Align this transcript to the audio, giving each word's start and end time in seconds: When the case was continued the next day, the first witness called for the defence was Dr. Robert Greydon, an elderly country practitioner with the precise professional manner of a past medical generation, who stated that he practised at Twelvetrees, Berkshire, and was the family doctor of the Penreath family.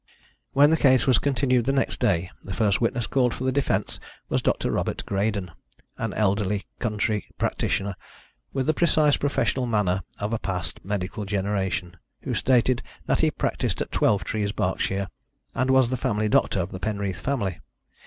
When 0.53 0.71
the 0.71 0.77
case 0.81 1.05
was 1.05 1.19
continued 1.19 1.65
the 1.65 1.71
next 1.71 1.99
day, 1.99 2.31
the 2.43 2.55
first 2.55 2.81
witness 2.81 3.05
called 3.05 3.35
for 3.35 3.43
the 3.43 3.51
defence 3.51 3.99
was 4.29 4.41
Dr. 4.41 4.71
Robert 4.71 5.05
Greydon, 5.05 5.51
an 5.99 6.11
elderly 6.15 6.65
country 6.79 7.27
practitioner 7.37 7.95
with 8.51 8.65
the 8.65 8.73
precise 8.73 9.15
professional 9.15 9.67
manner 9.67 10.01
of 10.17 10.33
a 10.33 10.39
past 10.39 10.79
medical 10.83 11.23
generation, 11.23 11.97
who 12.23 12.33
stated 12.33 12.81
that 13.05 13.21
he 13.21 13.29
practised 13.29 13.79
at 13.79 13.91
Twelvetrees, 13.91 14.53
Berkshire, 14.53 15.07
and 15.53 15.69
was 15.69 15.91
the 15.91 15.97
family 15.97 16.27
doctor 16.27 16.61
of 16.61 16.71
the 16.71 16.79
Penreath 16.79 17.19
family. 17.19 17.59